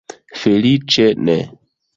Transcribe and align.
Feliĉe 0.43 1.07
ne. 1.29 1.39